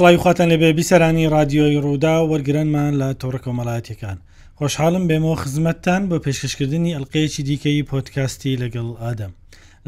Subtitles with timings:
[0.00, 4.16] سڵیخواتان لەبێ بیسەرانی رادیۆی ڕوودا وەرگرنمان لە تۆڕە کۆمەڵاتیەکان
[4.58, 9.32] خۆشحاڵم بێمەوە خزمەتتان بۆ پێشکەشکردنی ئەلقەیەکی دیکەی پۆتکاستی لەگەڵ ئادەم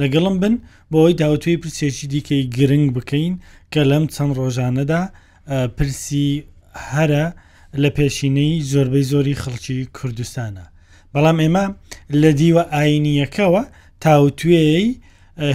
[0.00, 0.54] لەگەڵم بن
[0.92, 3.34] بۆەوەی داوتوی پرسێکی دیکەی گرنگ بکەین
[3.72, 5.02] کە لەم چەند ڕۆژانەدا
[5.76, 6.30] پرسی
[6.90, 7.24] هەرە
[7.82, 10.64] لە پێشینەی زۆربەی زۆری خەڵکی کوردستانە
[11.14, 11.64] بەڵام ئێمە
[12.20, 13.62] لە دیوە ئاینیەکەوە
[14.04, 14.86] تاوتێی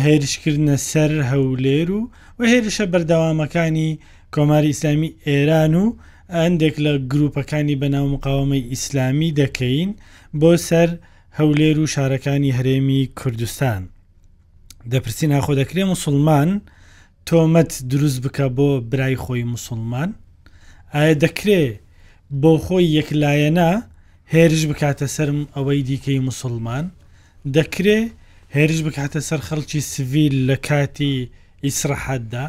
[0.04, 2.02] هێرشکردنە سەر هەولێر و
[2.38, 3.92] و هێرشە بەردەوامەکانی
[4.38, 5.86] کۆماری ئیسلامی ئێران و
[6.44, 9.90] هەندێک لە گروپەکانی بەناو مقاومەی ئیسلامی دەکەین
[10.40, 10.90] بۆ سەر
[11.40, 13.82] هەولێر و شارەکانی هەرێمی کوردستان
[14.92, 16.50] دەپرسی ناخۆ دەکرێ مسلمان
[17.28, 20.10] تۆمەت دروست بکە بۆ برای خۆی مسلمان
[20.96, 21.62] ئایا دەکرێ
[22.42, 23.72] بۆ خۆی یەکلایەنە
[24.34, 26.86] هێرش بکاتە سرم ئەوەی دیکەی مسلمان
[27.58, 28.00] دەکرێ
[28.56, 31.16] هێرش بکاتە سەر خەڵکی سڤیل لە کاتی
[31.66, 32.46] ئیسرحەتدا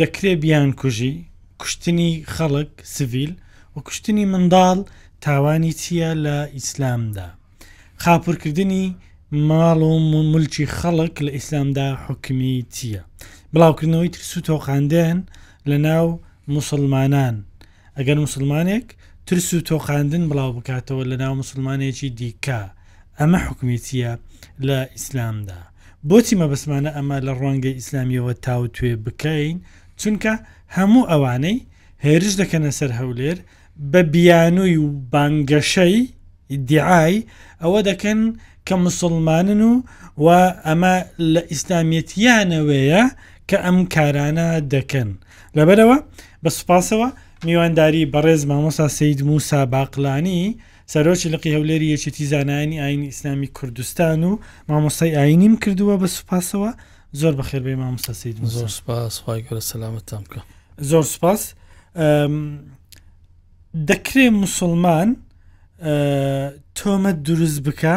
[0.00, 1.14] دەکرێ بیان کوژی
[1.60, 3.32] کوشتنی خەڵک سڤیل
[3.76, 4.78] و کوشتنی منداڵ
[5.22, 7.28] تاوانی چییە لە ئیسلامدا
[8.02, 8.84] خاپورکردنی
[9.48, 13.02] ماڵ و ملکی خەڵک لە ئیسلامدا حکمی چییە
[13.54, 15.18] بڵاوکردنەوەی ترسو تۆخاندن
[15.70, 16.06] لە ناو
[16.48, 17.36] مسلمانان
[17.96, 18.86] ئەگەر مسلمانێک
[19.26, 22.62] ترس و تۆخاندن بڵاو بکاتەوە لە ناو مسلمانێکی دیکە
[23.18, 24.12] ئەمە حکومیتیە
[24.66, 25.60] لە ئیسلامدا
[26.10, 29.56] بۆچی مەبسمانە ئەمە لە ڕوانگەی ئیسلامیەوە تاو توێ بکەین
[30.00, 30.32] چونکە
[30.76, 31.56] هەموو ئەوانەی
[32.06, 33.36] هێرش دەکەنە سەر هەولێر
[33.92, 35.96] بە بیانووی و بانگەشەی
[36.68, 37.16] دیعای
[37.62, 38.20] ئەوە دەکەن
[38.66, 39.72] کە مسلمانن و
[40.24, 40.26] و
[40.66, 40.94] ئەمە
[41.32, 43.02] لە ئیسلامیەتیانەوەیە
[43.48, 45.08] کە ئەم کارانە دەکەن
[45.56, 45.96] لەبەرەوە
[46.42, 47.08] بە سوپاسەوە
[47.46, 50.42] میوانداری بەڕێز مامۆسا سید موسا باقلانی
[50.92, 54.38] سەرۆکی لەقی هەولێری یەکێتی زانانی ئاینی ئیسلامی کوردستان و
[54.68, 56.70] مامۆسای ئاینیم کردووە بە سوپاسەوە
[57.20, 60.40] زۆر بەخێر بێ مامۆستاسید زۆر سپاسخوای گەورە سەلامەتتان بکە
[60.90, 61.42] زۆر سپاس
[63.90, 65.08] دەکرێ مسلمان
[66.78, 67.96] تۆمە دروست بکە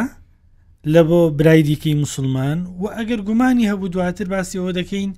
[0.94, 5.12] لە بۆ برای دیکەی مسلمان و ئەگەر گومانی هەبوو دواتر باسیەوە دەکەین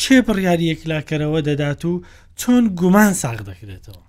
[0.00, 2.02] چێ بڕیاری یەکلاکەرەوە دەدات و
[2.40, 4.02] چۆن گومان ساغ دەکرێتەوە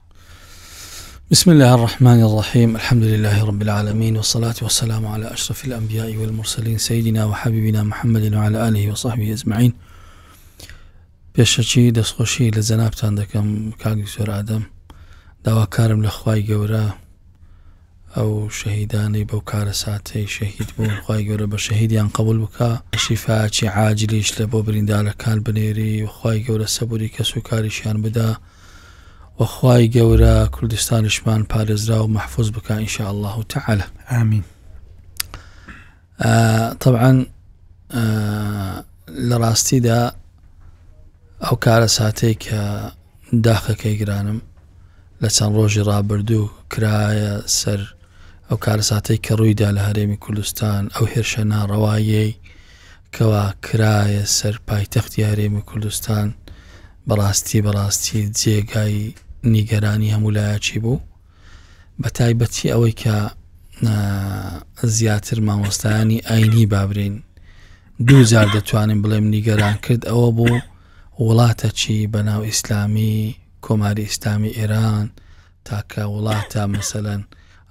[1.32, 7.26] بسم الله الرحمن الرحيم الحمد لله رب العالمين والصلاة والسلام على أشرف الأنبياء والمرسلين سيدنا
[7.26, 9.74] وحبيبنا محمد وعلى آله وصحبه أجمعين
[11.36, 13.48] پێشەچی دەستخۆشی لە جەنابان دەکەم
[13.84, 14.62] کاگی سۆرادەم
[15.44, 16.88] داواکارم لە خی گەورە
[18.18, 24.30] ئەو شەهیدانی بەو کارە ساتەی شەهید بوون خی گەورە بە شەهیدیان قبول بکە شیفاچی عاجلیش
[24.38, 28.28] لە بۆ بریندالەکان بنێری وخوای گەورە سەبوری کەس و کاریشیان بدە
[29.40, 34.44] وەخوای گەورە کوردستانشمان پارێزرا و مححفظ بکە ئینشاء الله و تعالە ئامین
[36.84, 37.26] طبعا
[39.30, 40.02] لە ڕاستیدا
[41.46, 42.58] ئەو کارە ساتەی کە
[43.48, 44.42] داخەکەی گرانم
[45.22, 47.82] لە چەند ڕۆژی ڕابردوو کرایە سەر
[48.50, 52.34] ئەو کارە ساتەی کە ڕوویدا لە هەرێمی کوردستان ئەو هێرشە ناڕەوایەی
[53.16, 56.28] کەوا کرایە سەر پایتەختی هەرێمی کوردستان
[57.10, 59.12] بەڕاستی بەڕاستی جێگای
[59.50, 61.00] نیگەرانی هەمولایە چی بوو
[62.02, 63.16] بە تایبەتی ئەوەی کە
[64.84, 67.24] زیاتر مامۆستایانی ئاینی بابرین
[68.08, 70.60] دوو جار دەتوانین بڵێم نیگەران کرد ئەوە بوو
[71.28, 73.16] وڵاتە چی بەناو ئیسلامی
[73.66, 75.06] کۆماری ئیسلامی ئێران
[75.68, 77.22] تاکە وڵاتە مەسەەن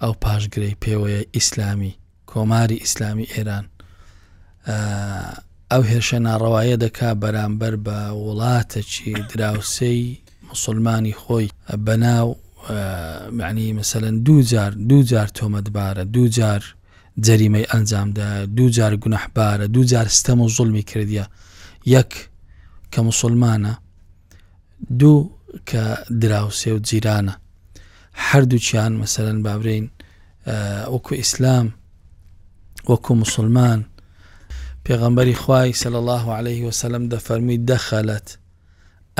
[0.02, 1.94] ئەو پاشگرەی پێوەیە ئیسلامی
[2.32, 3.66] کۆماری ئیسلامی ئێران
[5.72, 11.48] ئەو هێرشە ناڕەوایە دەکا بەرامبەر بە وڵاتە چی دراوسەی مسلمانی خۆی
[11.86, 12.28] بەناو
[13.38, 16.60] معنی مثلەن دوجار دوجار تۆمەتبارە دوجار
[17.26, 18.28] جەریمەی ئەنجامدا
[18.58, 21.24] دوجار گونەحبارە دوجار ستەم و زڵمی کردە
[21.94, 22.10] یەک
[22.92, 23.72] کە مسلمانە
[25.00, 25.30] دوو
[25.68, 25.82] کە
[26.20, 27.32] دراوسێ و جیرانە
[28.30, 29.86] هەردووچیان مەسەرەن بابرین
[30.94, 31.66] وەکو ئیسلام
[32.90, 33.80] وەکو مسلمان
[34.88, 38.28] پێغەمبەری خوای سەل الله عليه وسلم دەفەرمی دەخەلت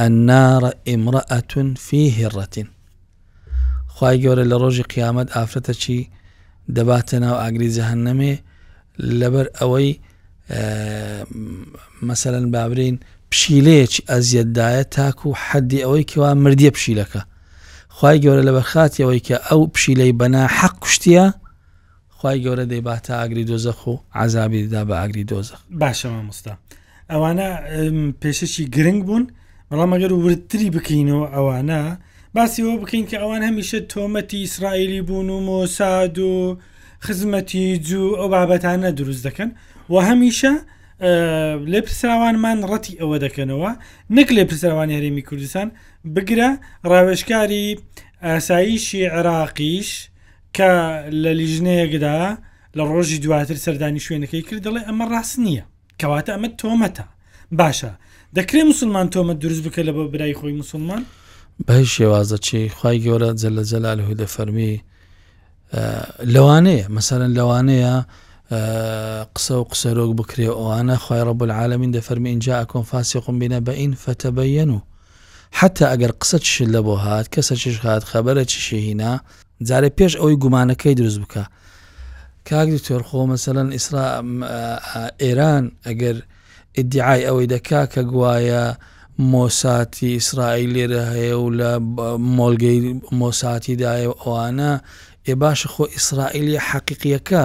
[0.02, 2.68] ئەنارە ئیمڕەتون فی هێڕەتین
[3.96, 5.98] خی گەورە لە ڕۆژی قیامەت ئافرەتە چی
[6.76, 8.34] دەباتە ناو ئاگریزە هەن نەمێ
[9.20, 9.88] لەبەر ئەوەی
[12.06, 12.96] مەسەن بابرین
[13.30, 17.20] پشیلەیەکی ئەزیەتدایە تاکو و حەدی ئەوەی کەوا مردیە پشیلەکە
[17.98, 21.22] خی گەورە لە بەرخاتیەوەی کە ئەو پشیلەی بەنا حەق کوشتە
[22.18, 26.52] خی گەورە دەیباتە ئاگری دۆزەخ و عذابیدا بە ئاگری دۆزەخ باشەوە مستا
[27.10, 27.48] ئەوانە
[28.22, 29.26] پێشەشی گرنگ بوون.
[29.70, 31.80] بەڵام ئەگەر ورتری بکەینەوە ئەوانە
[32.36, 36.58] باسیەوە بکەین کە ئەوان هەمیشە تۆمەتی ئیسرائیلی بوون و مۆساد و
[37.06, 39.50] خزمەتی جوو ئەو بابەتانە دروست دەکەن
[39.92, 40.52] و هەمیشە
[41.72, 43.70] لێ پرسراوانمان ڕەتی ئەوە دەکەنەوە
[44.16, 45.68] نەک لێ پرسراوانی هەرێمی کوردستان
[46.14, 46.50] بگرە
[46.90, 47.66] ڕاوێشکاری
[48.26, 49.88] ئاساییشی عراقیش
[50.56, 50.70] کە
[51.22, 52.18] لە لیژنەیەکدا
[52.76, 55.64] لە ڕۆژی دواتر سەردانی شوێنەکەی کرد دەڵێ ئەمە ڕاست نییە
[56.00, 57.04] کەواتە ئەمە تۆمەتە
[57.58, 57.92] باشە
[58.38, 61.04] دەکرێ مسلمان تۆمە دروست بکە لە بە برای خۆی مسلمان
[61.68, 64.74] باش شێوازە چی خی گەورە جل لە جەلال هو دە فەرمی
[66.34, 67.94] لەوانەیە مەسەرەن لەوانەیە
[69.36, 73.60] قسە و قسەرۆک بکرێ ئەوانە خی ڕب العالمین دە فەرمی اینجا ئەکۆن فاسی قم بینە
[73.66, 74.80] بە این فتەبەن و
[75.58, 79.12] حتا ئەگەر قسە چشل لە بۆ هات کەسە چش هاات خەبەرە چی شهینا
[79.68, 81.40] جارێ پێش ئەوەی گومانەکەی دروست بکە
[82.48, 84.04] کاک دکتۆر خۆ مەسەەن ئیسرا
[85.22, 86.16] ئێران ئەگەر
[86.78, 88.64] ئیدعای ئەوەی دەکا کە گوایە
[89.32, 91.70] مۆساتی ئیسرائیل لێرە هەیە و لە
[92.38, 92.78] مۆلگەی
[93.20, 94.72] مۆساتیدایە ئەوانە
[95.26, 97.44] ئێ باشە خۆ ئیسرائیلی حەقیقیەکە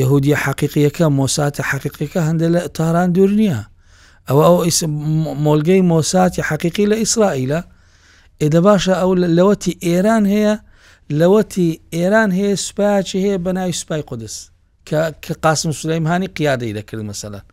[0.00, 3.60] یهودی حەقیقیەکە مۆساتە حەقیقیەکە هەندە لە تاران دوور نییە
[4.28, 4.60] ئەوە ئەو
[5.46, 7.60] مۆلگەی مۆساتی حەقیقی لە ئیسرائیلە
[8.42, 10.54] ئێدە باشە ئەو لەوەتی ئێران هەیە
[11.20, 14.34] لەوەتی ئێران هەیە سوپایکی هەیە بەناوی سوپای قدس
[15.22, 17.44] کە قاسم سلەیمهانی قیادەی دەکرد مەسەلەن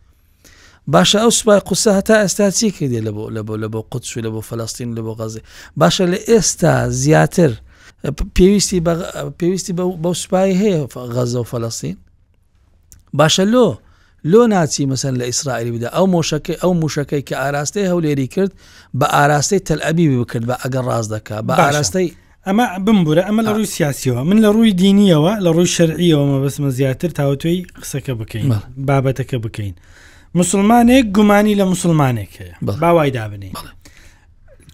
[0.94, 4.22] باشە ئەو سوپای قوسە هەتا ئێستا چی کردێ لە بۆ لە بۆ لە بۆ قوتسوی
[4.22, 5.40] لە بۆ فەلستین لە بۆ غەزی
[5.80, 7.50] باشە لە ئێستا زیاتر
[8.38, 8.80] پێویستی
[9.40, 11.96] پێویستی بەو سوپای هەیە غەزە و فەلستین
[13.18, 13.76] باشە لۆ
[14.28, 18.52] لۆ ناچی مەسن لە ئیسرائیلی بدا ئەو مۆشەکەی ئەو موشەکەی کە ئاراستەی هەولێری کرد
[19.00, 22.08] بە ئاراستەی تەلعبی بکرد بە ئەگەر ڕاز دەکا بە ئاراستەی
[22.46, 26.68] ئەمە بمبورە ئەمە لە ڕووی سیاسیەوە من لە ڕووی دینیەوە لە ڕووی شەرعیەوە مە بەسمە
[26.78, 28.46] زیاتر تاوتۆی قسەکە بکەین
[28.88, 29.74] بابەتەکە بکەین.
[30.34, 33.52] مسلمانێک گومانی لە مسلمانێک هەیە باوای دابنی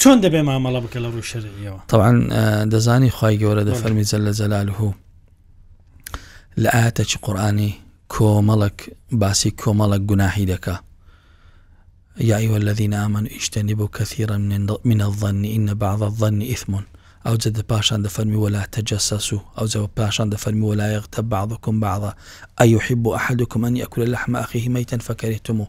[0.01, 2.17] چۆن دەبێ مامەڵە بکە لە ڕوو شەرەوە تەوان
[2.73, 4.91] دەزانی خی گەورە دە فەرمی جە لە جەلال هو
[6.62, 7.71] لە ئاتەچ قورآانی
[8.15, 8.79] کۆمەڵک
[9.21, 10.77] باسی کۆمەڵک گوناهی دەکا
[12.31, 14.37] یاایوە الذي نامن ئیشتنی بۆ کەثیرە
[14.89, 16.85] منە ظنی ئینە بعضە ظنی ئیثمون
[17.26, 22.11] ئەو جدە پاشان دەفەرمی ولا تەجەسەس و ئەو جەوە پاشان دەفەرمی وەلایەق تە بعضکم بعضە
[22.61, 25.67] ئەیحی بۆ ئەحدکممەنی ئەکولە لە حماخی هیمەیتەن فەکەێتم و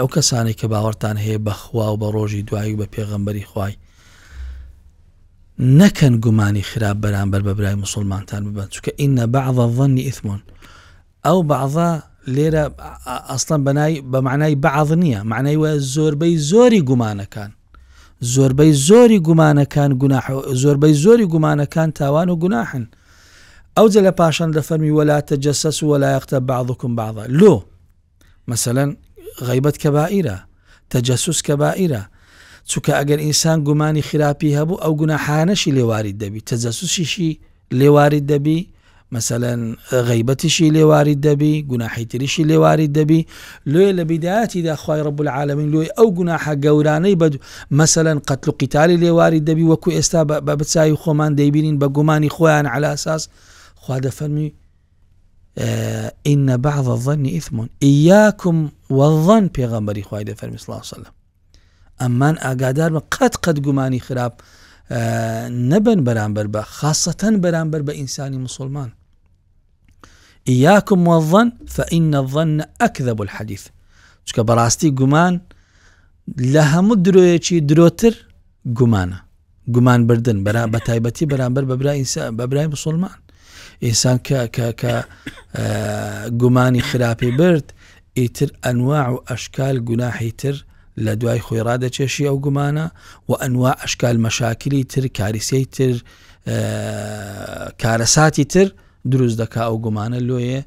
[0.00, 3.74] ئەو کەسانی کە باوەڕتان هەیە بەخوا و بە ڕۆژی دوایی و بە پێغەمبەری خوای
[5.80, 10.40] نەکەن گومانی خراپ بەرامبەر بە برای مسلمانتان ببن چکە ئینە بەعضە ظەنی ئثمون
[11.26, 11.90] ئەو بعضا
[12.34, 12.64] لێرە
[13.30, 17.50] ئەسڵان بەنای بە معنای بەعض نییە معنای وە زۆربەی زۆری گومانەکان
[18.32, 20.26] زۆربەی زۆری گومانەکان گوناح
[20.62, 22.86] زۆربەی زۆری گومانەکان تاوان و گوناحن
[23.76, 27.54] ئەو جە لە پاشان لە فەرمی وەلاتە جەسەس و وەلایەختە بعضکم بعضە لۆ
[28.48, 28.90] مثلەن
[29.46, 30.36] غیبەت کە باعیرە
[30.92, 32.02] تەجەسوس کە باعیرە
[32.70, 37.40] چونکە ئەگەر ئینسان گومانی خراپی هەبوو ئەو گوناحانەشی لێواری دەبی تەجەسوسیشی
[37.78, 38.58] لێواری دەبی
[39.12, 43.26] مثلەن غیبەتیشی لێواری دەبی گوناحیتریشی لێواری دەبی
[43.66, 47.38] لێ لە بیداەتیدا خی ڕب العالمین لۆی ئەو گوناحە گەورانەی بە
[47.70, 52.66] مثلەن قەتل و قیتالی لێواری دەبی وەکو ئێستا بە بچوی خۆمان دەیبینین بە گومانی خۆیان
[52.74, 53.28] علاساس
[53.74, 54.52] خوا دەفەرمی
[56.28, 58.66] ئینە بعض ظنی ئیثمون ئیاکم
[58.98, 61.12] وەڵەن پێغەمبەری خی دەفەرمی سلااوسلم
[62.00, 64.32] ئەممان ئاگادار بە قەت قەت گومانی خراپ
[64.90, 68.90] نەبن بەرامبەر بە خاصەتەن بەرامبەر بە ئینسانی مسلمان
[70.48, 73.64] ئیاکم وەڤەن فەئینە ڤەن ئەکدەب الحەدیث
[74.28, 75.34] چکە بەڕاستی گومان
[76.54, 78.14] لە هەموو درۆیەکی درۆتر
[78.78, 79.18] گومانە
[79.74, 81.64] گومان بردن بەرا بە تایبەتی بەرامبەر
[82.40, 83.18] بەبرای مسلمان
[83.84, 84.90] ئینسان کە
[86.40, 87.66] گومانی خراپی برد
[88.18, 90.56] ئیتر ئەنواع و ئەشکال گوناحی تر
[91.04, 92.86] لە دوای خۆی ڕادەچێشی ئەو گومانە
[93.28, 95.94] و ئەنوا ئەشکال مەشاکری تر کاریسەی تر
[97.82, 98.68] کارەساتی تر
[99.12, 100.60] دروست دەکا ئەو گومانە لۆیە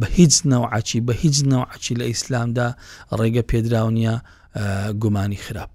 [0.00, 2.68] بە هیچ نەوعچی بە هیچ نەوعچی لە ئیسلامدا
[3.20, 4.14] ڕێگە پێدراونیە
[5.02, 5.72] گومانی خراپ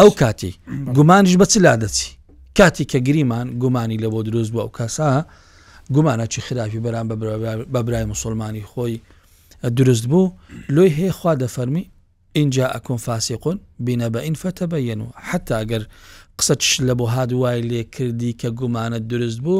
[0.00, 0.52] ئەو کاتی
[0.96, 2.06] گومانیش بە چلا دەچی
[2.58, 5.10] کاتی کە گریمان گومانی لە بۆ دروست بوو ئەو کەسا
[5.94, 7.06] گومانەی خراپی بەران
[7.74, 8.96] بە برای مسلمانی خۆی
[9.78, 10.30] دروست بوو
[10.74, 11.84] لۆی هەیە خوا دەفەرمی
[12.38, 15.82] اینجا ئەکۆن فاسیقۆن بینە بە ئینفەتەبەەن و حتا ئەگەر
[16.42, 19.58] قسە چش لە بۆ هادووای لێ کردی کە گومانە درست بوو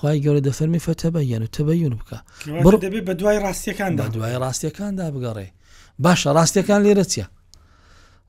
[0.00, 2.18] خی گەورە دەفەرمی فەتەبەەن و تەبەون بکە
[2.64, 2.72] بڕ
[3.08, 5.46] بە دوای ڕاستیەکاندا دوای ڕاستیەکاندا بگەڕێ
[6.04, 7.24] باشە ڕاستیەکان لێرە چە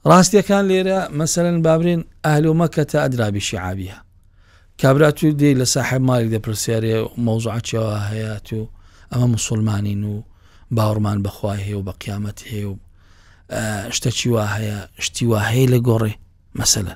[0.10, 3.94] ڕاستیەکان لێرە مەسەرەن بابرین ئالۆمەکە تا ئەدرابی شعابە
[4.82, 6.96] کابراتوی دی لە ساحب مالی دەپرسیارێ
[7.26, 8.64] مەوزعچەوە هەیە و
[9.14, 10.16] ئەمە مسلمانین و
[10.78, 12.76] باوەڕمان بەخوای هەیە و بە قیامەت هەیە و
[13.96, 16.12] شتەکی وا هەیە شتی وا هەیە لە گۆڕێ
[16.60, 16.94] مەسەلە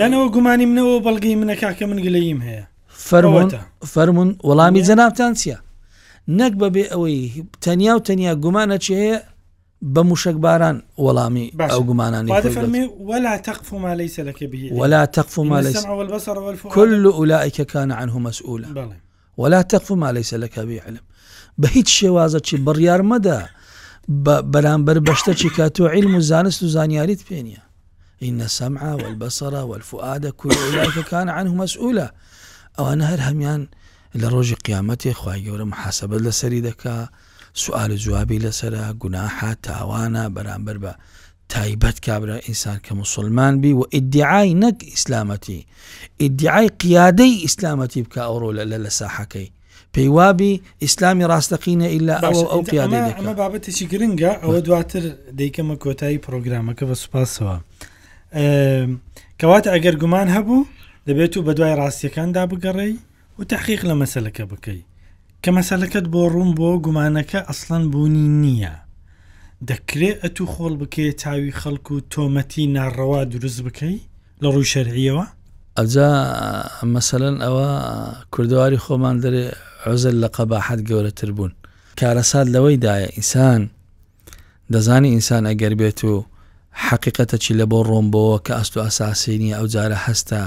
[0.00, 2.64] یانەوە گومانی منەوە بەڵگەی منەکە کە من گلەیم هەیە
[3.08, 3.60] فەرمونتە
[3.94, 5.58] فەرمونون وەڵامی جەنابتان چییە
[6.38, 7.22] نەک بەبێ ئەوەی
[7.64, 9.18] تەنیا و تەنیا گومانە چ هەیە
[9.94, 12.30] بە موشک باران وەڵامی ئەو گومانانی
[13.10, 17.90] ولا تقف ما ليس لك به ولا تقف ما ليس والبصر والفؤاد كل اولئك كان
[17.92, 18.68] عنه مسؤولا
[19.38, 21.00] ولا تقف ما ليس لك به علم
[21.62, 23.38] بە هیچ شێوازە چی بڕیار مەدە
[24.52, 27.60] بەرامبەر بەشتە چی کە تۆ عیلم و زانست و زانیاریت پێنیە
[28.22, 32.06] ئینە سەمعا والبەسەرا والفعادە کوکەکان عنه مەسئولە
[32.78, 33.60] ئەوانە هەر هەمان
[34.20, 36.96] لە ڕۆژی قیامەتی خی گەورە محاسبە لەسەری دەکا
[37.62, 40.92] سوال جوابی لەسرە گوناها تاوانە بەرامبەر بە
[41.52, 45.66] تایبەت کابرا ئینسان کە مسلمان بی و ئیدعای نەک ئیسلامەتی
[46.22, 49.48] ئیدعای قیادەی ئیسلامەتی بکە ئەوڕۆ لە لە ساحەکەی
[49.94, 50.52] پێیوابی
[50.84, 55.04] ئیسلامی ڕاستەقینە ئللا ئەو ئەو پیاێ ئەمە بابەتێکی گرنگە ئەوە دواتر
[55.38, 57.56] دەیکەمە کۆتایی پرۆگرامەکە بە سوپاسەوە
[59.40, 60.66] کەواتە ئەگەر گومان هەبوو
[61.08, 62.94] دەبێت و بە دوای ڕاستیەکاندا بگەڕێی
[63.38, 64.80] و تحقیق لە مەسلەکە بکەی
[65.42, 68.74] کە مەسلەکەت بۆ ڕوون بۆ گومانەکە ئەسڵەن بوونی نییە
[69.70, 73.96] دەکرێت ئەتو خۆڵ بکەیت تاوی خەڵکو و تۆمەتی ناڕەوا دروست بکەی
[74.42, 75.24] لە ڕووی شەرعیەوە
[75.80, 76.06] ئەجا
[76.94, 77.68] مەسەەن ئەوە
[78.34, 79.44] کوردواری خۆمان دەرێ
[79.86, 81.52] عۆزل لە قەباحەت گەورەتر بوون
[82.00, 83.60] کارەسات لەوەیدایە ئینسان
[84.74, 86.14] دەزانی ئینسان ئەگەر بێت و
[86.86, 90.40] حقیقەتە چی لە بۆ ڕۆمبەوە کە ئەست و ئاساسینی ئەو جارە هەستە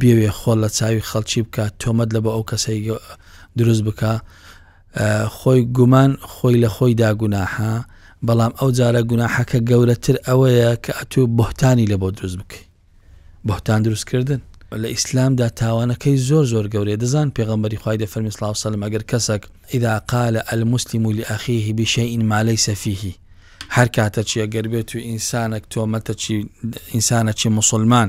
[0.00, 2.80] بێوێ خۆل لە چاوی خەڵکی بکە تۆمەت لە بە ئەو کەسی
[3.58, 4.12] دروست بکە
[5.38, 7.72] خۆی گومان خۆی لە خۆی داگوناها
[8.26, 12.64] بەڵام ئەو جارە گوناحەکە گەورەتر ئەوەیە کە ئەتوو بۆتانی لە بۆ دروست بکەی
[13.48, 14.40] بۆتان دروستکردن
[14.74, 20.00] لە ئیسلامدا تاوانەکەی زۆر زۆر گەورێ دەزان پێغمبەری خی دەفەرمی سلااو سەلم ئەگەر کەسێک ئیدا
[20.10, 23.14] قالە ئەلمسلیم و لی ئەخیهی بیشە ئینمالەی سەفیهی
[23.76, 26.14] هەر کاتە چیە گەربێت و ئینسانە تۆمەتە
[26.94, 28.08] ئینسانە چی مسلمان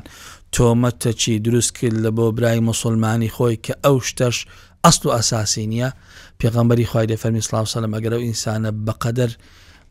[0.55, 4.37] تۆمەتە چی دروست کرد لە بۆ برای مسلمانی خۆی کە ئەو شتەش
[4.85, 5.89] ئەست و ئەساسی نییە
[6.41, 9.31] پێغمبەری خی دەفەرمی سلااو سەلم ئەگەر و ئینسانە بەقەدەر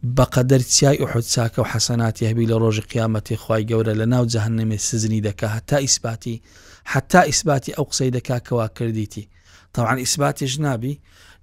[0.06, 4.76] بەقەدەر چیای ئوحود چاکە و حەسەناتی هەبی لە ڕۆژی قیامەتی خی گەورە لە ناو جەهنمێ
[4.78, 6.42] سزنی دەکا هەتا ئیسباتی
[6.84, 9.28] حتا ئیسباتی ئەو قسەی دەکاکەوا کردیتی
[9.74, 11.00] تاوان ئیسباتیش نابی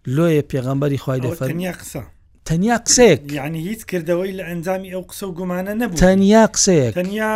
[0.08, 2.02] لۆیە پێغەمبەری خی دەفەرنییا قسە
[2.50, 7.32] تەنیا قسێک یعنی هیچ کردەوەی لە ئەنجامی ئەو قسە و گومانە نەبوو تەنیا قسەیەک تەنیا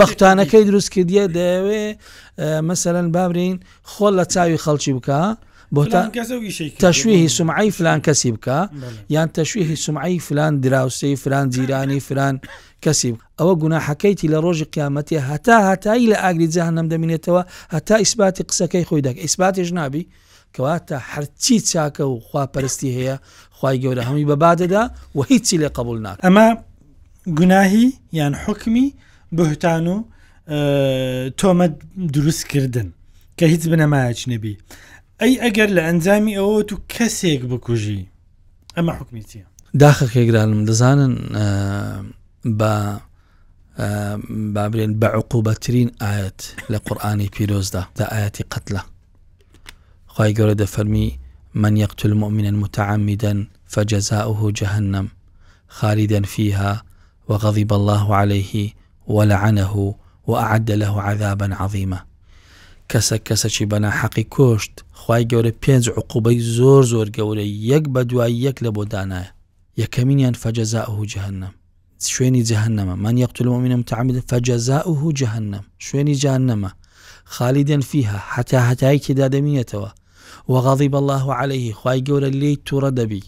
[0.00, 1.84] بەختانەکەی دروست کردیە دەوێ
[2.68, 3.56] مەسەرەن بابرین
[3.92, 5.20] خۆل لە چاوی خەڵکی بکە
[5.76, 5.82] بۆ
[6.84, 8.58] تەشوێهی سمعی فلان کەسی بکە
[9.14, 12.36] یان تەشوێهی سمعی فلان دراوسی فران جیرانی فران
[12.84, 13.10] کەسی
[13.40, 17.42] ئەوە گوناحەکەیتی لە ڕۆژی قیامەتی هەتا هەتایی لە ئاگری جاهنم دەمینێتەوە
[17.74, 20.02] هەتا ئیسباتی قسەکەی خۆی دەکە ئیسباتیش نابی
[20.56, 23.16] کەواتە هەرچی چاکە و خواپەرستی هەیە
[23.60, 24.82] خی گەورە هەمووی بەبادەدا
[25.16, 26.48] و هیچی لێ قبول نات ئەمە
[27.38, 27.86] گوناهی
[28.20, 28.86] یان حکمی
[29.36, 29.96] بهتان و
[31.40, 31.66] تۆمە
[32.14, 32.88] دروستکردن
[33.38, 34.54] کە هیچ بنەمایەک نەبی.
[35.22, 38.02] ئەی ئەگەر لە ئەنجامی ئەوە تو کەسێک بکوژی
[38.76, 39.46] ئەمە حکمی چیە
[39.82, 41.14] داخەکێکرانم دەزانن
[42.58, 42.72] بە
[44.54, 46.40] بابرێن بە عقوبەترین ئاەت
[46.72, 48.82] لە قورآانی پیرۆزدا دا ئاەتی قەتلە
[50.14, 51.06] خی گەورە دەفەرمی
[51.62, 53.38] من یەقتل مؤمنن متعامیدەن
[53.72, 55.06] فجزاؤه جهنم
[55.76, 56.82] خالدا فيها
[57.28, 58.52] وغضب الله عليه
[59.14, 59.74] ولعنه
[60.26, 62.00] وأعد له عذابا عظيما
[62.92, 68.56] کەسە کەسەکی بەناحەقی کۆشت خی گەورە پێنج عقوبەی زۆر زۆر گەورە یەک بە دوای یەک
[68.64, 69.30] لە بۆ دانایە
[69.82, 71.54] یەکەمینیان فەجەزا ئەو جهنم
[72.12, 76.70] شوێنی جهنمە من یەقتلمەمینم تعامید فەجەزا ئەوه جهنم شوێنی جانەمە
[77.34, 79.90] خالی دەنفیها حتا هەتایکی دادەمینێتەوە
[80.52, 83.24] وغاضی بەله عليه خی گەورە لێی تووڕە دەبی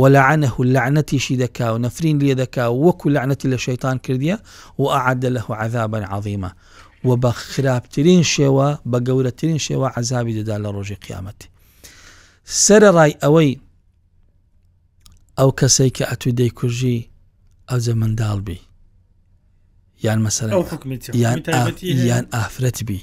[0.00, 4.36] ولعنه لعنتیشی دەکا و نەفرین لێ دەکا وەکو لعنەتی لە شەیتان کردیە
[4.80, 6.50] و ئاعادە لەه عذابن عظیمە
[7.04, 11.46] و بە خراپترین شێوە بە گەورەترین شێوە عذابی دەدا لە ڕۆژی قیامەتی
[12.64, 13.50] سرە ڕای ئەوەی
[15.38, 17.08] ئەو کەسێک کە ئەتوی دەیکوژی
[17.70, 18.58] ئەوجە منداڵ بی
[20.04, 20.46] یان مەسەر
[21.82, 23.00] یان ئافرەت بی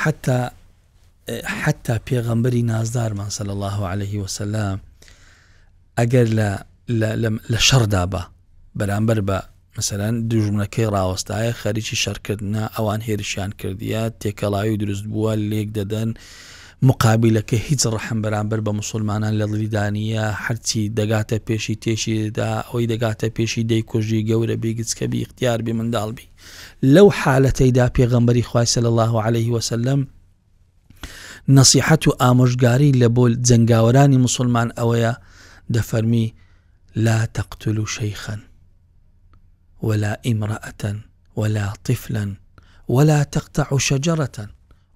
[0.00, 0.50] حتا
[1.62, 4.78] حتا پێغەمبەری نازدارمان سەل الله عليه وسلام
[6.00, 6.50] ئەگەر لە
[7.52, 8.22] لە شەردا بە
[8.78, 9.38] بەرامبەر بە
[9.78, 16.10] مەسەرەن دژمنەکەی ڕاوەستایە خەریکی شەرکردە ئەوان هێرشیان کردیە تێکەڵاوی دروست بووە لێک دەدەن
[16.88, 23.64] مقابلەکە هیچ ڕەحم بەرامبەر بە مسلمانان لە دڵیدانە هەرچی دەگاتە پێشی تێشیدا ئەوی دەگاتە پێشی
[23.70, 26.26] دەیکۆژی گەورە بێگچکەبی اختیار بێ منداڵبی
[26.94, 30.00] لەو حالەتەیدا پێغەمبەری خوایسە لە الله عليه وسلم
[31.56, 35.12] نەسیحەت و ئامۆژگاری لە بۆ جنگاوەرانی مسلمان ئەوەیە
[35.74, 36.26] دەفەرمی
[37.04, 38.40] لا تەقتل و شەیخن
[39.82, 40.96] ولا امرأة
[41.36, 42.34] ولا طفلا
[42.88, 44.48] ولا تقطع شجرة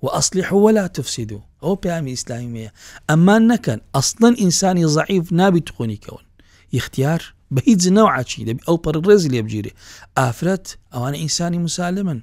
[0.02, 2.72] وأصلحوا ولا تفسدوا ئەو پامی ئیسلامیەیە
[3.10, 6.24] ئەمان نەکەن ئەسڵەن ئینسانی زعیف نابی تخۆنیکەون
[6.72, 9.72] یختیار بە هیچ ناوعاچی دەبی ئەو پڕ ڕێزی لێ بگیری
[10.18, 12.22] ئافرەت ئەوانە ئینسانی مسالمن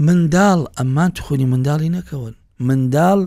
[0.00, 2.34] منداڵ ئەممان تخونی منداڵی نەکەون
[2.68, 3.20] منداڵ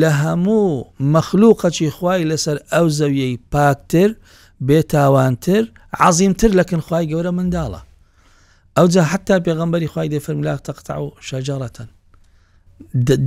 [0.00, 4.14] لە هەموو مەخلووقەچی خوای لەسەر ئەو زەویەی پاکتر
[4.62, 5.64] بێتاوانتر
[6.00, 7.80] عظیمتر لەکن خی گەورە منداڵە
[8.76, 11.88] ئەوجا حتا پێغمبەری خی دەفرم لا تەقتا و شەجارەتەن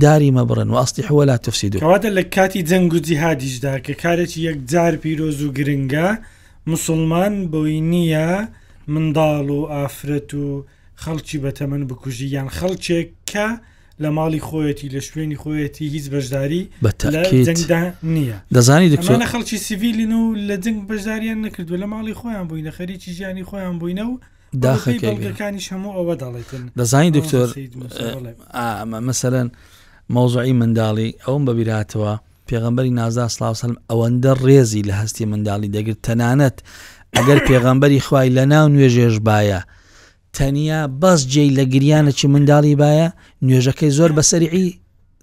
[0.02, 4.94] داری مەبڕن و ئاستی حوە لا تفسیدواتە لە کاتی جەنگ و جیهادیشدا کە کارێکی یەکجار
[5.02, 6.08] پیرۆز و گرنگە
[6.66, 8.30] مسلمان بۆی نییە
[8.92, 10.64] منداڵ و ئافرەت و
[11.02, 13.46] خەڵکی بەتەمەن بکوژی یان خەڵچێک کە
[14.04, 17.80] لە ماڵی خۆیەتی لە شوێنی خۆیەتی هیچ بەشداری بەدا
[18.16, 23.10] نییە دەزانی دکتۆرە خەڵکی سیڤیلین و لە جنگ بەشداریان نەکردو لە ماڵی خۆیان بووینە خەریکی
[23.16, 24.14] ژیانی خۆیان بووینە و
[24.64, 27.48] داخەکانی هەموو ئەوە دەڵێتن دەزانی دکتۆر
[29.08, 29.48] مەسەرەن
[30.14, 32.12] مەوزعی منداڵی ئەوم بەبیراتەوە
[32.48, 36.56] پێغمبەری نازدا سلااوسلم ئەوەندە ڕێزی لە هەستی منداڵی دەگرت تەنانەت
[37.16, 39.60] ئەگەر پێغمبەری خوای لە ناو نوێژێش باە
[40.38, 43.06] تەنیا بەس جێی لە گریانە چی منداڵی باە
[43.46, 44.68] نوێژەکەی زۆر بەسەرعی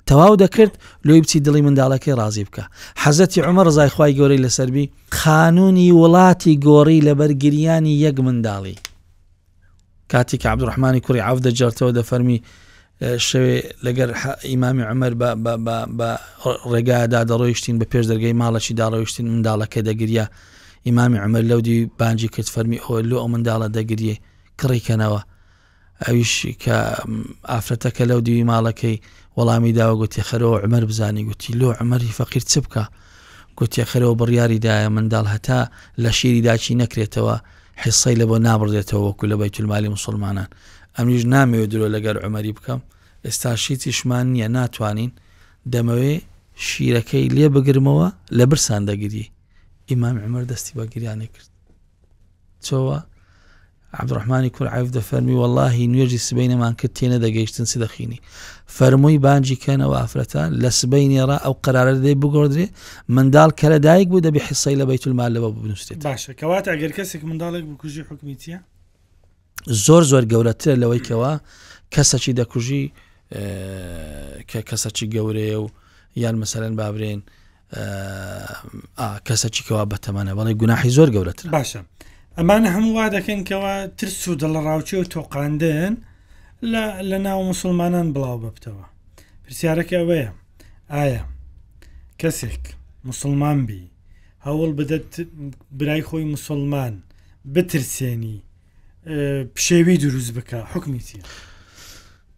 [0.09, 0.73] تەواو دەکرد
[1.07, 2.63] لۆی بچی دڵی منداڵەکەی ڕازی بکە
[3.03, 8.75] حەزەتی ئەمە ڕزای خی گۆرەی لەسەربی خانوونی وڵاتی گۆڕی لە بەرگریانی یەک منداڵی
[10.11, 12.39] کاتی کە عبدڕحمانی کوڕی ئاف دەجارتەوە دەفەرمی
[13.29, 14.09] شوێ لەگەر
[14.51, 15.13] ئیمامی عمەر
[16.71, 20.25] ڕێگادا دەڕۆیشتین بە پێش دەرگەی ماڵەشی داڕۆیشتین منداڵەکە دەگریا
[20.87, 24.15] ئیمامی عمەر لەودی بانجی کرد فەرمی ئەو لۆ ئەو منداڵە دەگریە
[24.61, 25.19] کڕیکەنەوە
[26.05, 26.33] ئەویش
[26.63, 26.77] کە
[27.51, 28.97] ئافرەتەکە لەو دیوی ماڵەکەی
[29.37, 32.83] وەڵامی داوە گوتی خەرەوە عمەر بزانی گوتی لۆ عمەری فەقیر چ بکە
[33.57, 35.59] گوتی خەرەوە بڕیاریدایە منداڵ هەتا
[36.03, 37.35] لە شیری داچی نەکرێتەوە
[37.83, 40.47] حیسەی لە بۆ نابڕێتەوە وەکو لە بەی تولمالی مسلمانان
[40.97, 42.81] ئەمیش نامەوێت درۆ لەگەر عمەری بکەم
[43.25, 45.11] ئێستا شیتیشمان نییە ناتوانین
[45.73, 46.13] دەمەوێ
[46.67, 49.25] شیرەکەی لێ بگرمەوە لە برسان دەگیری
[49.89, 51.49] ئیمام عمەر دەستی بەگیریانی کرد
[52.67, 52.97] چۆوە؟
[53.93, 58.19] عبدڕحمانی کورعاف دەفەرمی واللهی نوێژی سبینەمان کرد تێنە دەگەیشتن سدەخینی
[58.77, 62.67] فەرمووی بانجی کەنەوە ئافرەتان لە سبەی نێڕا ئەو قرارە دەی بگۆدرێ
[63.15, 67.21] منداڵ کە لە دایک بوو دەبی حسەی لە بەیتولمال لەوە بنووسێت باشە کەواتە ئەگەر کەسێک
[67.29, 68.57] منداڵێک بکوژی حکومیتە
[69.85, 71.33] زۆر زۆر گەورەتر لەوەی کەەوە
[71.93, 72.91] کەسەکی دەکوژی
[74.51, 75.67] کە کەسەکی گەورەیە و
[76.23, 77.19] یان مەسەرەن بابرێن
[79.27, 81.81] کەسەکی کەوا بەتەمانە بەڵی گوناحی زۆر گەورەتر باشە.
[82.37, 85.93] ئەمانە هەموو وا دەکەنکەوە ترس و دڵە ڕاوچی و تۆقااندن
[87.09, 88.85] لە ناو مسلمانان بڵاو ببتەوە
[89.45, 90.29] پرسیارەکە ئەوەیە
[90.93, 91.23] ئایا
[92.21, 92.63] کەسێک
[93.09, 93.83] مسلمان بی
[94.47, 95.13] هەوڵ بدەت
[95.77, 96.93] برای خۆی مسلمان
[97.53, 98.35] بترسێنی
[99.55, 101.19] پیشێوی دروست بکە حکمیتی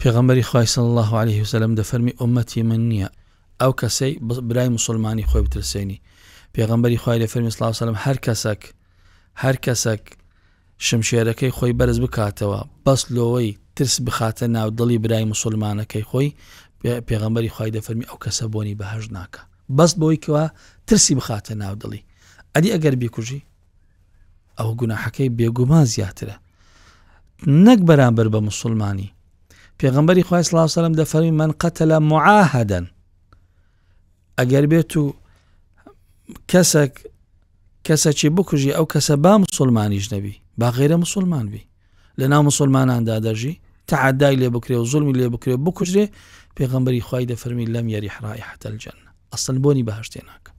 [0.01, 3.09] پێغمبەری خوایسن الله عليه وسلم دەفەرمی ئۆمەتی من نییە
[3.61, 5.97] ئەو کەسەی برای مسلمانی خۆی بترسێنی
[6.55, 8.61] پێغمبەری خوای لە فەرمی سلااو سلم هەر کەسک
[9.43, 10.01] هەر کەسەک
[10.87, 16.29] شمشێرەکەی خۆی بەرز بکاتەوە بەس لۆەوەی ترس بخاتە ناو دڵی برای مسلمانەکەی خۆی
[17.09, 19.41] پێغمبەری خی دەفەرمی ئەو کەسە بۆنی بەهش ناکە
[19.77, 20.45] بەس بۆی کەوا
[20.87, 22.01] ترسی بخاتە ناو دڵی
[22.55, 23.41] ئەدی ئەگەر بیکوژی
[24.59, 26.35] ئەو گوناحەکەی بێگومان زیاترە
[27.65, 29.09] نەک بەرامبەر بە مسلمانی
[29.79, 32.85] پێغمبەری خی سلااوسلم دەفەرمی من قەتە لە معاهدەن
[34.39, 35.03] ئەگەر بێت و
[36.51, 36.93] کەسێک
[37.89, 41.61] کەسەکی بکوژی ئەو کەسە با مسلمانیش نەبی با غێرە مسلمان بی
[42.19, 43.53] لە ناو مسلماناندا دەژی
[43.87, 46.05] تعدای لێ بکرێ و زلمی لێ بکرێ بکوژێ
[46.57, 48.97] پێغمبەری خی دەفەرمی لەم یاری حرای حتەلجن
[49.33, 50.51] ئەسن بۆنی بەهشتێ ناکە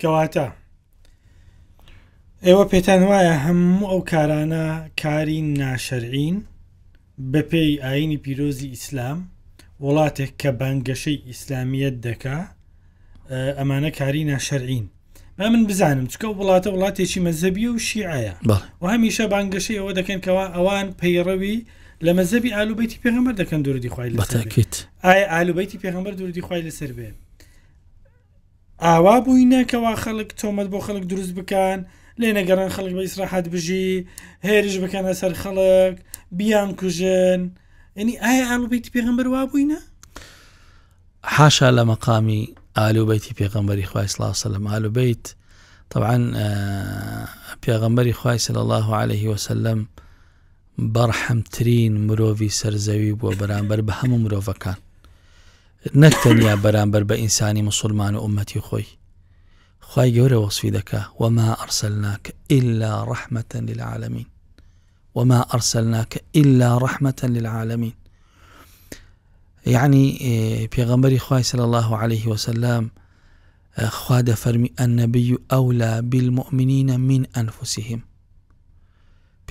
[0.00, 0.46] کەواتە
[2.46, 4.66] ئێوە پێتان وایە هەموو ئەو کارانە
[5.02, 6.36] کاری ناشەرعین
[7.32, 9.18] بە پێی ئاینی پیرۆزی ئیسلام
[9.84, 12.38] وڵاتێک کە بانگەشەی ئیسلامیت دەکا
[13.58, 14.86] ئەمانە کاری ناشەرعین
[15.48, 18.48] من بزانم چکە وڵاتە وڵاتێکی مەزەبی و شیعە
[18.82, 21.58] و هەمیشە بانگەشی ئەوە دەکەن کەەوە ئەوان پەیڕەوی
[22.04, 24.74] لە مەزەبی ئالوبەتی پێغمبەر دەکەن دوردی خی بەتاکیت
[25.06, 27.10] ئایا ئالوبەتی پێغمبەر دوردی خی لەسەر بێ
[28.84, 31.78] ئاوا بووینەکەوا خەڵک تۆمەت بۆ خەڵک دروست بکەن
[32.20, 33.90] لێ نەگەڕان خەڵک بە ئیسراحات بژی
[34.46, 35.94] هێرش بکەنە سەر خەڵک
[36.38, 37.40] بیان کوژن
[37.96, 39.80] ینی ئایا ئالوبەتی پێغمبەر وا بووینە؟
[41.36, 42.42] حاشا لە مەقامی
[42.78, 45.34] ئالوبەتی پێغمبەری خوای سلااس لەم ئالوبیت
[45.90, 46.18] طبعاً
[47.66, 49.86] پێغمبەری خوای سل الله عليه وسلم
[50.94, 54.76] بەرحەمترین مرۆڤی سرزەوی بووە بەرامبەر بە هەموو مرۆڤەکان
[56.02, 58.86] نەتەنیا بەرامبەر بە ئینسانی مسلمان و عومەتی خۆی
[59.90, 64.26] خی گەورە وەصفی دەکا وما ئەرسەلناکە إلا ڕحمەەن للعاالمین
[65.16, 67.94] وما ئەرسەلناکە إلا ڕحمەەن للعاالمین
[69.66, 70.18] یعنی
[70.74, 72.90] پێغەمبەری خوای سل الله عليه وسلام
[73.88, 78.00] خوا دەفەرمی ئەنەبی و ئەولا بالمؤمنینە من ئەنفسیهم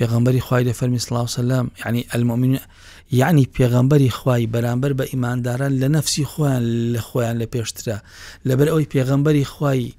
[0.02, 2.60] پێغمبەری خوای دەفەرمی سلا وسلام یعنی المؤمن
[3.12, 7.98] یعنی پێغمبەری خوای بەرامبەر بە ئیمانداران لە نفسی خۆیان لە خۆیان لە پێشترە
[8.46, 9.94] لەبەر ئەوی پێغمبەری خوای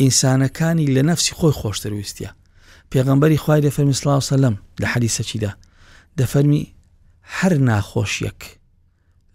[0.00, 2.28] ئینسانەکانی لە نفسی خۆی خۆشتر ویستە
[2.94, 5.50] پێغمبەری خوای دەفەرمی سلا وسلم لە حەدیسەچیدا
[6.20, 6.66] دەفەرمی
[7.38, 8.58] هەر ناخۆشیەک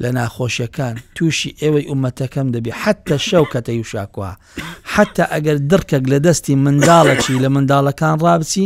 [0.04, 4.32] لە ناخۆشیەکان تووشی ئێوەی عومەتەکەم دەبی حتە شەو کەتە یوشاکوە
[4.94, 8.66] حتا ئەگەر درکەک لە دەستی منداڵەکی لە منداڵەکان ڕابچی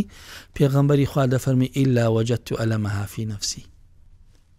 [0.55, 3.63] پێغەمبەری خوا دەفەرمی ئیلا وەجد و ئەلەمە هافی نفسی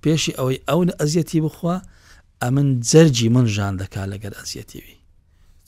[0.03, 1.77] پێشی ئەوەی ئەو ئەزیەتی بخوا
[2.43, 4.97] ئە من جەرجی من ژان دەکا لەگەر ئەزیەتیوی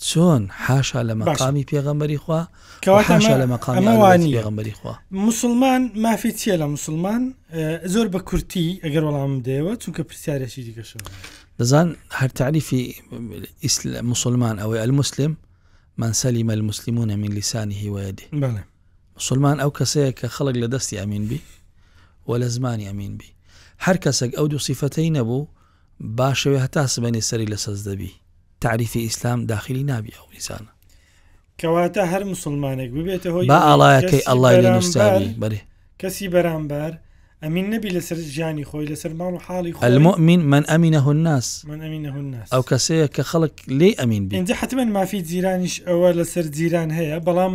[0.00, 2.46] چۆن حاشا لە مەقامی پێغەمبەری خوا
[2.87, 7.35] حاشا لە مەقامانی پێغمبەری خوا مسلمان مافی چیە لە مسلمان
[7.85, 11.06] زۆر بە کورتی ئەگەر وەڵام دێوە چونکە پرسیارێکی دیگەشەوە
[11.59, 12.82] دەزان هەرتەعریفی
[14.12, 15.37] مسلمان ئەوەی المسلم
[15.98, 18.26] من سەلیمە المسلمونە من لیسانی هیوەدی
[19.16, 21.40] مسلمان ئەو کەسەیە کە خەڵک لە دەستی ئەمین بی
[22.28, 23.30] و لە زمانی ئەمین بی
[23.87, 25.46] هەر کەسێک ئەو دوو سیفەتەی نەبوو
[26.18, 28.11] باشەوێ هەتا سبەنی سەری لە سەز دەبی
[28.66, 30.70] تعریفی ئیسلام داخلی نابی ئەو ئیسانە
[31.61, 35.61] کەواتە هەر مسلمانێک ببێتە هۆی با ئاڵایەکەی ئەلای لە نووسانی بەێ
[36.00, 36.92] کەسی بەرامبەر
[37.42, 41.46] ئەمین نەبی لەسەر ژیانی خۆی لەسەر ماڵ و حاڵی خۆمؤمن من ئەمینە هون ناس
[42.52, 47.55] ئەو کەسەیە کە خەڵک لێ ئەمین بینجە حتمما مافی جیرانیش ئەوە لەسەر جیران هەیە بەڵام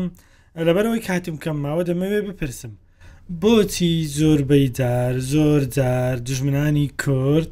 [0.68, 2.74] لەبەرەوەی کاتم کەمماوە دەمەوێ بپرسم
[3.42, 7.52] بۆچی زۆربەی دار زۆر جار دژمنانی کورد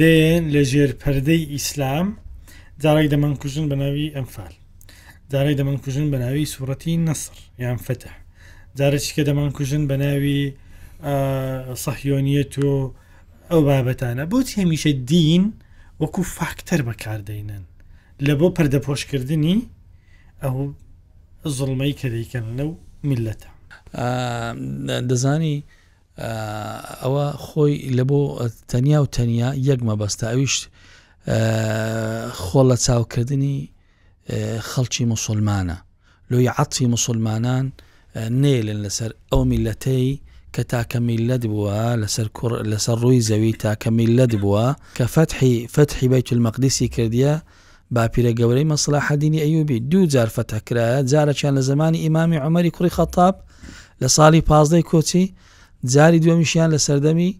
[0.00, 2.08] دێن لە ژێر پەردەی ئیسلام
[2.82, 4.54] جارێک دەمەن کوژن بە ناوی ئەمفال
[5.32, 8.10] جارێک دەمەن کوژن بە ناوی سوورەتی نەسر یان فتە
[8.78, 10.38] جارێکیکە دەمان کوژن بە ناوی
[11.84, 12.70] سەحیۆنیەت و
[13.50, 15.44] ئەو بابەتانە بۆچی هەمیشە دین
[16.02, 17.64] وەکو فاکتەر بەکاردەینن
[18.26, 19.56] لە بۆ پەردەپۆشکردنی
[20.42, 20.56] ئەو
[21.56, 22.70] زڵمەی کە دەیکەن لەو
[23.08, 23.48] میلەتە
[25.10, 25.56] دەزانی
[27.02, 28.20] ئەوە خۆی لە بۆ
[28.70, 30.54] تەنیا و تەنیا یەک مەبەستە ئەویش
[32.42, 33.56] خۆ لە چاوکردنی
[34.70, 35.76] خەڵکی مسلمانە
[36.30, 37.64] لۆی عەتی مسلمانان
[38.42, 40.08] نێلن لەسەر ئەو میلەتەی
[40.54, 42.26] کە تاکە میلەت بووە لەسەر
[42.72, 44.66] لەسەر ڕووی زەوی تاکە میلەت بووە
[44.98, 47.34] کە فتحی فتحی بەیت المەقدسی کردیە
[47.94, 53.34] باپیرە گەورەی مەسلا حەدینی ئەیوبی دوو جار فتەکرایە جارەچیان لە زمانی ئیمامی عمەری کوڕی خەتاب
[54.02, 55.24] لە ساڵی پازدەی کۆچی
[55.94, 57.30] جاری دووەمیشیان لە سەردەمی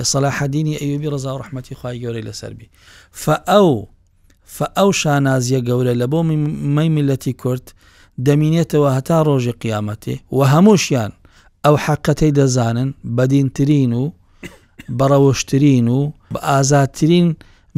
[0.00, 2.68] سەلاحدینی ئەوبی ڕزا و ڕحمەتی خی گەورەی لەسەربی
[3.12, 3.88] فەو
[4.56, 6.22] فەو شانازیە گەورە لە بۆ
[6.76, 7.74] مەیملەتی کورت
[8.26, 11.12] دەمینێتەوە هەتا ڕۆژی قیامەتی و هەمووشیان
[11.64, 14.12] ئەو حەقەتەی دەزانن بەدینترین و
[14.98, 17.36] بەڕەوشترین و بە ئازادترین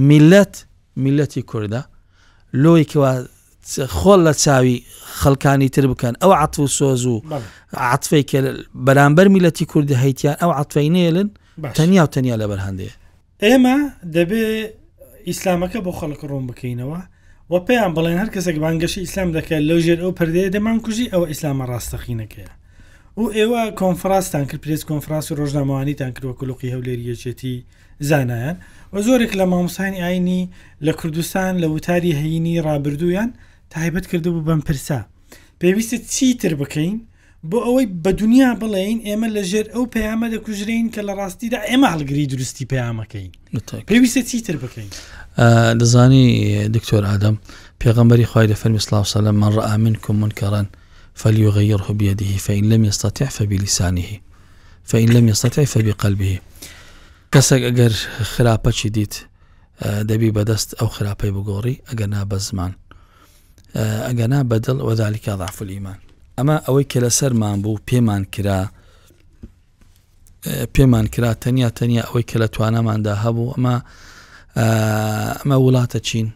[0.08, 0.54] میلەت
[0.96, 1.82] میلەتی کووردە
[2.54, 3.12] لۆی کەوا
[3.98, 4.84] خۆل لە چاوی
[5.20, 7.22] خەڵکانی تر بکەن ئەو عاتو سۆز و
[7.72, 8.24] عاتفەی
[8.86, 11.28] بەرامبەر میلەتی کوردی هەیتیان ئەو عاتفەی نێلن
[11.62, 12.88] تەنیا و تەنیا لەبەر هەندێ
[13.44, 13.76] ئێمە
[14.14, 14.44] دەبێ
[15.28, 17.00] ئیسلامەکە بۆ خەڵک ڕۆم بکەینەوە
[17.52, 21.26] وە پێیان بڵێن هەر کەسێک بانگەشی ئیسلام دەکات لەو ژێر ئەو پردەیە دەمان کوژی ئەوە
[21.32, 22.50] ئیسلامە ڕاستەخینەکەیە
[23.20, 27.54] و ئێوە کۆنفرانستان کرد پرێز کۆنفرانس و ڕۆژنامەوانیتان کردوە کللوقی هەولێری یەچێتی
[28.08, 28.56] زانایان
[28.92, 30.50] و زۆرێک لە مامۆسانی ئاینی
[30.86, 33.30] لە کوردستان لە وتاری هەینی ڕابردویان
[33.74, 35.00] تایبەت کردو بوو بەم پرسا
[35.60, 36.96] پێویستە چیتر بکەین
[37.50, 42.26] بۆ ئەوەی بە دنیا بڵێین ئێمە لەژێر ئەو پەیامە دەکوژرین کە لە ڕاستیدا ئێمە هەڵگری
[42.32, 43.30] دروستی پەیامەکەین
[43.88, 44.90] پێویستە چیتر بکەین
[45.80, 46.24] دەزانی
[46.76, 47.36] دکتۆر ئادەم
[47.82, 50.66] پێغمبەری خی لە فەرمی سلااو سە لە من ڕامن کو منکەڕەن
[51.20, 54.20] فەلی غەیر خوبیەدیهی فەین لەم ێستاتیا فەبی لیسانیهی
[54.90, 56.40] فەین لەم ێستاتای فەبی قەلبیهی
[57.32, 57.92] کەسێک ئەگەر
[58.34, 59.14] خراپەچی دیت
[60.10, 62.72] دەبی بەدەست ئەو خراپەی بگۆڕی ئەگەنا بە زمان
[64.08, 65.98] ئەگەنا بەدڵ وەذلكە ضعف الإيمان
[66.38, 68.60] ئەمە ئەوەی کە لەسەرمان بوو پێمان کرا
[70.74, 73.76] پێمان کرا تەنیا تەنیا ئەوەی کە لە توانەماندا هەبوو ئەمە
[75.40, 76.26] ئەمە وڵاتە چین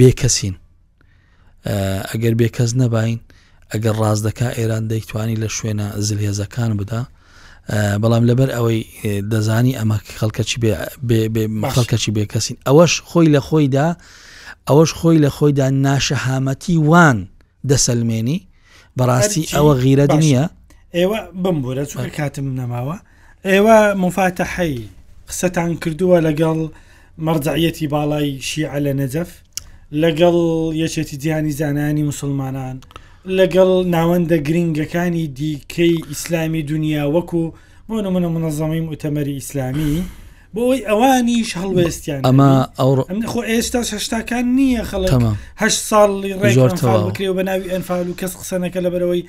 [0.00, 0.54] بێکەسین
[2.10, 3.18] ئەگەر بێکەس نەباین
[3.72, 7.02] ئەگەر ڕازدەکە ئێران دەیتوانی لە شوێنە زلهێزەکان بدا
[8.02, 8.80] بەڵام لەبەر ئەوەی
[9.32, 10.58] دەزانی ئەمە خەڵکەچی
[11.74, 13.88] خەڵکەچی بێکەسین ئەوەش خۆی لە خۆیدا
[14.68, 17.18] ئەوەش خۆی لە خۆیدا ناشەهامەتی وان
[17.70, 18.38] دەسەلمێنی
[18.98, 20.44] بەڕاستی ئەوە غیرەت نییە
[20.98, 22.96] ئێوە بمبورە چ کاتم نەماوە
[23.50, 24.76] ئێوە مفاتە حەی
[25.28, 26.58] قسەتان کردووە لەگەڵ
[27.26, 29.30] مەرجعەتی باڵای شیعە لە نەجەف
[30.02, 30.36] لەگەڵ
[30.82, 32.76] یەکێتی جیانی زانانی مسلمانان
[33.38, 37.42] لەگەڵ ناوەندە گرنگەکانی دیکەی ئیسلامی دنیا وەکو
[37.88, 39.94] بۆ نمونە منەظەمیم وتەمەری ئیسلامی
[40.56, 48.14] بۆی ئەوانیش هەڵوێستیان ئەمە ئەو ئێستا هشتاکان نییە خەڵکه ساڵی ڕێژۆرەوە بە ناوی ئەنفال و
[48.20, 49.22] کەس قسەنەکە لە بەرەوەی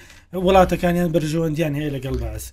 [0.46, 2.44] وڵاتەکانیان بەرژەوەندیان هەیە لەگەڵ باز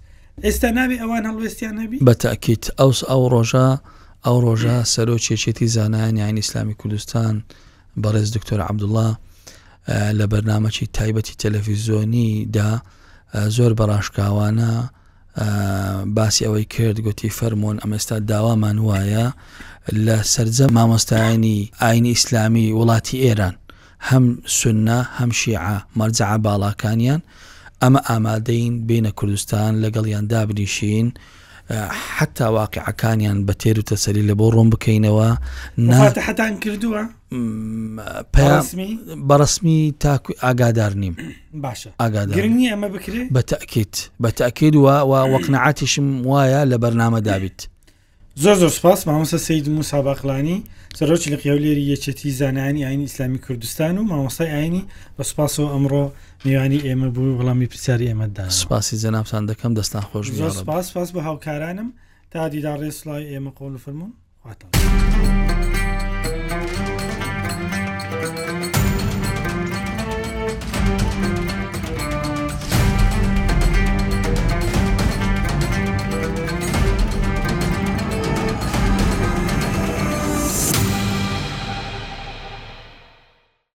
[0.45, 3.69] ئێستا ناوی ئەوان هەڵوێستیان نەبی بە تاکییت ئەوس ئەو ڕۆژە
[4.27, 7.35] ئەو ڕۆژە سەرۆکێچێتی زانایان یانی ئیسلامی کوردستان
[8.03, 9.09] بەڕێز دکتۆر عبدوڵە
[10.19, 12.71] لە بەرنمەکی تایبەتی تەلەڤیزۆنی دا
[13.57, 14.71] زۆر بەڕاشکاوانە
[16.15, 19.27] باسی ئەوەی کرد گوتی فەرمۆن ئەمەستا داوامان وایە
[20.07, 23.55] لە سرجە مامۆستایانی ئاینی ئیسلامی وڵاتی ئێران
[24.09, 24.25] هەم
[24.59, 27.21] سنا هەم شیعە مەرجع باڵاکانیان
[27.83, 31.09] ئەمە ئامادەین بینە کوردستان لەگەڵیان دابنیشین
[31.91, 35.31] حتا واقعەکانیان بە تێر و تەسەری لە بۆ ڕۆم بکەینەوە
[35.89, 37.03] ناتەحتان کردووە
[39.29, 41.15] بەڕسمی تاکو ئاگادار نیم
[41.65, 44.97] باشە ئاگادارنی ئەمە بکرێت بە تاکیت بە تاکید وە
[45.33, 47.59] وەقنعاتیشم وایە لە بەرنامە دابیت
[48.39, 50.65] زۆر زۆر سپاس مامۆستا سید موسا باقلانی
[50.99, 54.85] سەرۆکی لە قیولێری یەچەتی زانانی ئاین ئیسلامی کوردستان و مامۆستای ئاینی
[55.19, 56.05] بە سوپاس و ئەمڕۆ
[56.47, 60.27] میوانی ئێمە بوو وەڵامی پرسیاری ئێمەدا سپاسی زەنابسان دەکەم دەستان خۆش
[60.61, 61.93] سپاس پاس بە هاوکارانم
[62.31, 64.71] تا دیدا ڕێسڵای ئێمە قۆڵ فرمونواتەوە.